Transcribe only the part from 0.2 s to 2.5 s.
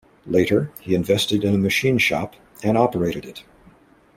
Later, he invested in a machine shop